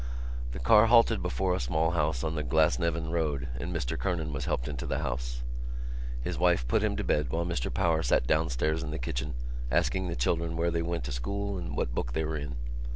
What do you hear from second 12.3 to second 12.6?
in.